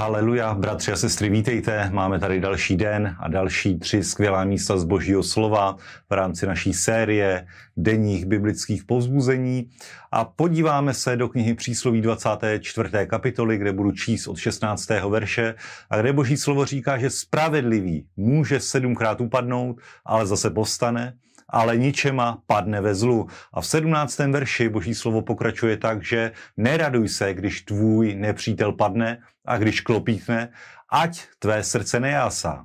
[0.00, 1.90] Haleluja, bratři a sestry, vítejte.
[1.90, 5.76] Máme tady další den a další tři skvělá místa z Božího slova
[6.10, 9.70] v rámci naší série denních biblických povzbuzení.
[10.12, 12.88] A podíváme se do knihy Přísloví 24.
[13.06, 14.88] kapitoly, kde budu číst od 16.
[15.08, 15.54] verše
[15.90, 21.14] a kde Boží slovo říká, že spravedlivý může sedmkrát upadnout, ale zase povstane
[21.48, 23.28] ale ničema padne ve zlu.
[23.52, 24.18] A v 17.
[24.18, 30.52] verši boží slovo pokračuje tak, že neraduj se, když tvůj nepřítel padne a když klopítne,
[30.90, 32.64] ať tvé srdce nejásá.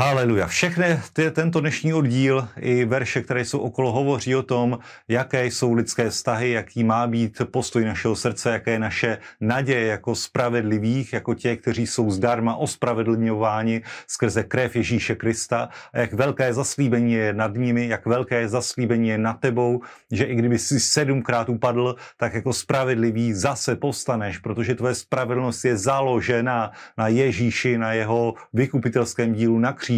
[0.00, 0.46] Haleluja.
[0.46, 5.74] Všechny ty, tento dnešní oddíl i verše, které jsou okolo, hovoří o tom, jaké jsou
[5.74, 11.34] lidské vztahy, jaký má být postoj našeho srdce, jaké je naše naděje jako spravedlivých, jako
[11.34, 17.54] těch, kteří jsou zdarma ospravedlňováni skrze krev Ježíše Krista a jak velké zaslíbení je nad
[17.54, 19.80] nimi, jak velké zaslíbení je nad tebou,
[20.12, 25.76] že i kdyby si sedmkrát upadl, tak jako spravedlivý zase postaneš, protože tvoje spravedlnost je
[25.76, 29.89] založena na Ježíši, na jeho vykupitelském dílu na kříži,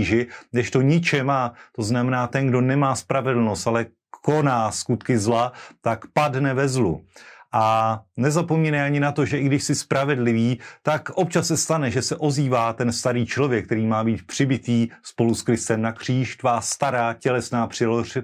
[0.50, 3.86] když to niče má, to znamená ten, kdo nemá spravedlnost, ale
[4.22, 7.04] koná skutky zla, tak padne ve zlu.
[7.52, 12.02] A nezapomínej ani na to, že i když jsi spravedlivý, tak občas se stane, že
[12.02, 16.60] se ozývá ten starý člověk, který má být přibitý spolu s Kristem na kříž, tvá
[16.60, 17.68] stará tělesná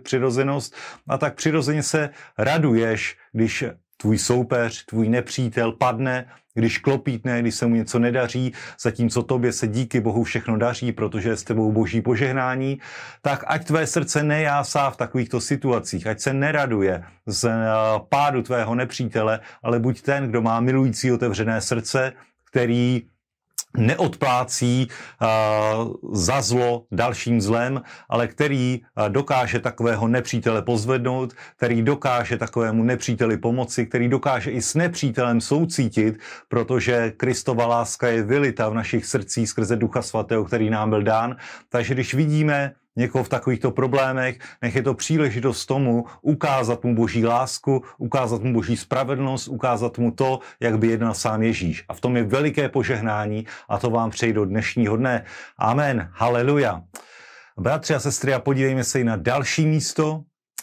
[0.02, 0.74] přirozenost
[1.08, 3.64] a tak přirozeně se raduješ, když
[4.00, 9.66] tvůj soupeř, tvůj nepřítel padne, když klopítne, když se mu něco nedaří, zatímco tobě se
[9.68, 12.78] díky Bohu všechno daří, protože je s tebou boží požehnání,
[13.22, 17.66] tak ať tvé srdce nejásá v takovýchto situacích, ať se neraduje z eh,
[18.08, 22.12] pádu tvého nepřítele, ale buď ten, kdo má milující otevřené srdce,
[22.50, 23.02] který
[23.76, 32.38] neodplácí uh, za zlo dalším zlem, ale který uh, dokáže takového nepřítele pozvednout, který dokáže
[32.38, 38.74] takovému nepříteli pomoci, který dokáže i s nepřítelem soucítit, protože Kristova láska je vylita v
[38.74, 41.36] našich srdcích skrze Ducha Svatého, který nám byl dán.
[41.68, 47.24] Takže když vidíme někoho v takovýchto problémech, nech je to příležitost tomu ukázat mu boží
[47.24, 51.84] lásku, ukázat mu boží spravedlnost, ukázat mu to, jak by jednal sám Ježíš.
[51.88, 55.24] A v tom je veliké požehnání a to vám přeji do dnešního dne.
[55.58, 56.10] Amen.
[56.12, 56.82] Haleluja.
[57.58, 60.22] Bratři a sestry, a podívejme se i na další místo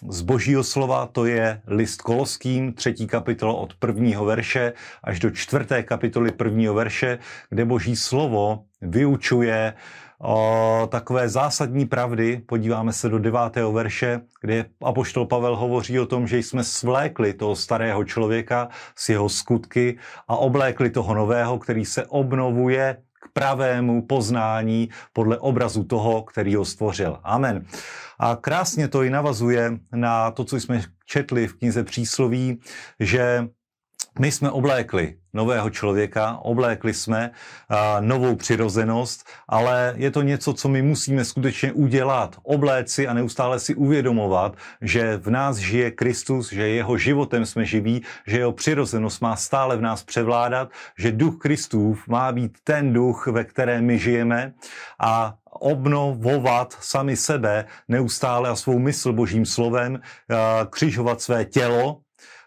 [0.10, 4.74] z božího slova, to je list Koloským, třetí kapitol od prvního verše
[5.04, 7.20] až do čtvrté kapitoly prvního verše,
[7.50, 9.74] kde boží slovo vyučuje
[10.22, 12.42] o takové zásadní pravdy.
[12.46, 17.56] Podíváme se do devátého verše, kde apoštol Pavel hovoří o tom, že jsme svlékli toho
[17.56, 24.90] starého člověka s jeho skutky a oblékli toho nového, který se obnovuje k pravému poznání
[25.14, 27.20] podle obrazu toho, který ho stvořil.
[27.24, 27.66] Amen.
[28.20, 32.60] A krásně to i navazuje na to, co jsme četli v knize Přísloví,
[33.00, 33.48] že
[34.20, 37.32] my jsme oblékli nového člověka, oblékli jsme
[38.00, 43.76] novou přirozenost, ale je to něco, co my musíme skutečně udělat, obléci a neustále si
[43.76, 49.36] uvědomovat, že v nás žije Kristus, že jeho životem jsme živí, že jeho přirozenost má
[49.36, 54.54] stále v nás převládat, že duch Kristův má být ten duch, ve kterém my žijeme
[55.00, 60.00] a obnovovat sami sebe neustále a svou mysl božím slovem,
[60.70, 62.05] křižovat své tělo,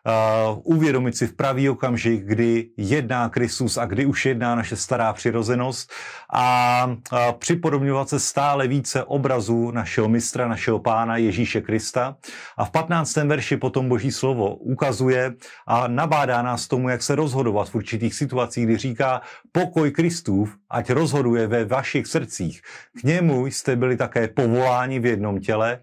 [0.09, 5.13] uh, uvědomit si v pravý okamžik, kdy jedná Kristus a kdy už jedná naše stará
[5.13, 5.93] přirozenost
[6.33, 12.17] a uh, připodobňovat se stále více obrazu našeho mistra, našeho pána Ježíše Krista.
[12.57, 13.17] A v 15.
[13.17, 15.35] verši potom Boží slovo ukazuje
[15.67, 19.21] a nabádá nás tomu, jak se rozhodovat v určitých situacích, kdy říká
[19.53, 22.63] pokoj Kristův, ať rozhoduje ve vašich srdcích.
[23.01, 25.81] K němu jste byli také povoláni v jednom těle,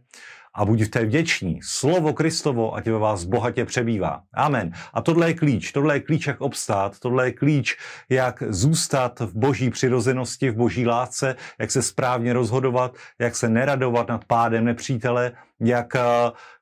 [0.55, 1.59] a buďte vděční.
[1.63, 4.21] Slovo Kristovo, ať ve vás bohatě přebývá.
[4.33, 4.71] Amen.
[4.93, 5.71] A tohle je klíč.
[5.71, 6.99] Tohle je klíč, jak obstát.
[6.99, 7.77] Tohle je klíč,
[8.09, 14.07] jak zůstat v boží přirozenosti, v boží lásce, jak se správně rozhodovat, jak se neradovat
[14.07, 16.01] nad pádem nepřítele, jak, eh,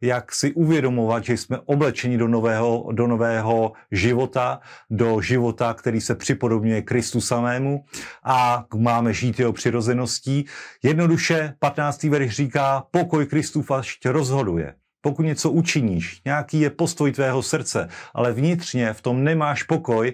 [0.01, 4.59] jak si uvědomovat, že jsme oblečeni do nového, do nového života,
[4.89, 7.85] do života, který se připodobňuje Kristu samému
[8.23, 10.45] a máme žít jeho přirozeností.
[10.83, 12.09] Jednoduše 15.
[12.09, 14.75] verš říká, pokoj Kristu až rozhoduje.
[15.01, 20.13] Pokud něco učiníš, nějaký je postoj tvého srdce, ale vnitřně v tom nemáš pokoj,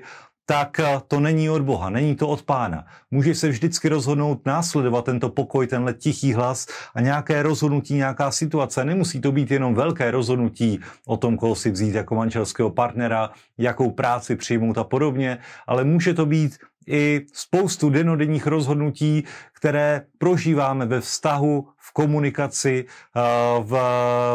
[0.49, 2.85] tak eh, to není od Boha, není to od Pána.
[3.11, 8.85] Můžeš se vždycky rozhodnout následovat tento pokoj, tenhle tichý hlas a nějaké rozhodnutí, nějaká situace.
[8.85, 13.91] Nemusí to být jenom velké rozhodnutí o tom, koho si vzít jako manželského partnera, jakou
[13.91, 15.37] práci přijmout a podobně,
[15.67, 16.57] ale může to být
[16.87, 19.23] i spoustu denodenních rozhodnutí,
[19.53, 23.21] které prožíváme ve vztahu, v komunikaci, eh,
[23.63, 23.71] v,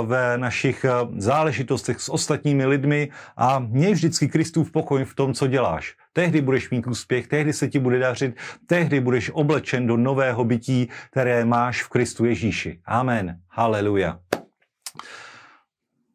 [0.03, 5.47] v našich eh, záležitostech s ostatními lidmi a měj vždycky Kristův pokoj v tom, co
[5.47, 6.04] děláš.
[6.17, 10.89] Tehdy budeš mít úspěch, tehdy se ti bude dařit, tehdy budeš oblečen do nového bytí,
[11.11, 12.81] které máš v Kristu Ježíši.
[12.85, 13.39] Amen.
[13.49, 14.19] Haleluja.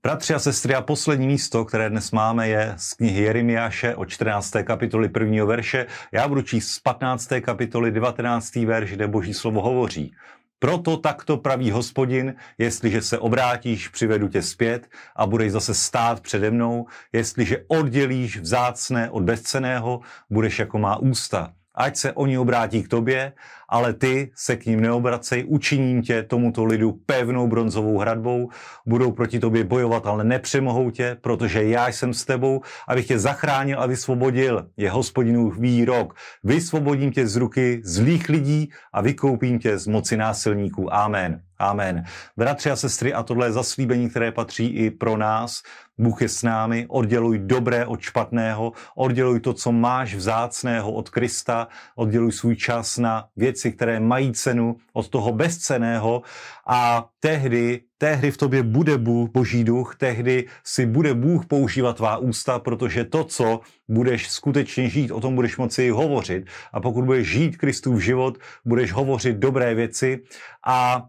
[0.03, 4.53] Bratři a sestry, a poslední místo, které dnes máme, je z knihy Jeremiáše o 14.
[4.63, 5.45] kapitoli 1.
[5.45, 5.85] verše.
[6.11, 7.29] Já budu číst z 15.
[7.41, 8.55] kapitoly 19.
[8.55, 10.15] verš, kde Boží slovo hovoří.
[10.59, 16.51] Proto takto praví hospodin, jestliže se obrátíš, přivedu tě zpět a budeš zase stát přede
[16.51, 22.87] mnou, jestliže oddělíš vzácné od bezceného, budeš jako má ústa ať se oni obrátí k
[22.87, 23.33] tobě,
[23.69, 28.49] ale ty se k ním neobracej, učiním tě tomuto lidu pevnou bronzovou hradbou,
[28.85, 33.79] budou proti tobě bojovat, ale nepřemohou tě, protože já jsem s tebou, abych tě zachránil
[33.79, 34.67] a vysvobodil.
[34.77, 36.13] Je hospodinův výrok.
[36.43, 40.93] Vysvobodím tě z ruky zlých lidí a vykoupím tě z moci násilníků.
[40.93, 41.48] Amen.
[41.59, 42.03] Amen.
[42.37, 45.61] Bratři a sestry, a tohle je zaslíbení, které patří i pro nás.
[45.97, 51.67] Bůh je s námi, odděluj dobré od špatného, odděluj to, co máš vzácného od Krista,
[51.95, 56.21] odděluj svůj čas na věci, které mají cenu od toho bezceného
[56.67, 62.17] a tehdy, tehdy v tobě bude Bůh, Boží duch, tehdy si bude Bůh používat tvá
[62.17, 66.45] ústa, protože to, co budeš skutečně žít, o tom budeš moci hovořit.
[66.73, 70.23] A pokud budeš žít Kristův život, budeš hovořit dobré věci.
[70.67, 71.07] A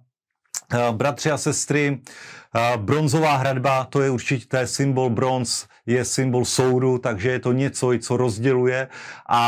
[0.92, 2.00] bratři a sestry,
[2.56, 7.90] eh, bronzová hradba, to je určitě symbol bronz, je symbol soudu, takže je to něco,
[8.00, 8.88] co rozděluje
[9.28, 9.42] a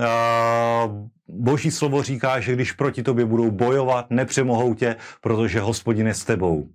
[0.00, 0.06] eh,
[1.28, 6.24] Boží slovo říká, že když proti tobě budou bojovat, nepřemohou tě, protože hospodin je s
[6.24, 6.68] tebou.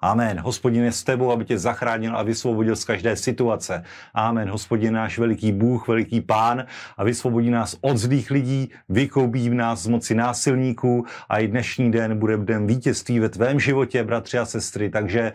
[0.00, 0.40] Amen.
[0.40, 3.84] Hospodin je s tebou, aby tě zachránil a vysvobodil z každé situace.
[4.14, 4.50] Amen.
[4.50, 6.66] Hospodin náš veliký Bůh, veliký Pán
[6.96, 12.18] a vysvobodí nás od zlých lidí, vykoubí nás z moci násilníků a i dnešní den
[12.18, 14.90] bude den vítězství ve tvém životě, bratři a sestry.
[14.90, 15.32] Takže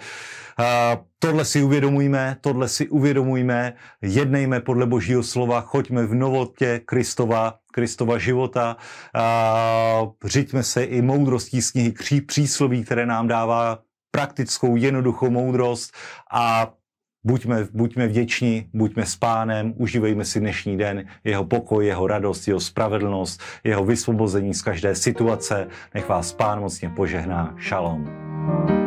[0.59, 0.65] uh,
[1.19, 8.17] tohle si uvědomujme, tohle si uvědomujme, jednejme podle Božího slova, choďme v novotě Kristova, Kristova
[8.17, 8.77] života,
[10.03, 13.79] uh, řiďme se i moudrostí z knihy přísloví, které nám dává
[14.13, 15.93] praktickou, jednoduchou moudrost
[16.31, 16.73] a
[17.23, 22.59] buďme, buďme vděční, buďme s pánem, užívejme si dnešní den, jeho pokoj, jeho radost, jeho
[22.59, 25.67] spravedlnost, jeho vysvobození z každé situace.
[25.93, 27.55] Nech vás pán mocně požehná.
[27.67, 28.05] Shalom.
[28.45, 28.82] thank you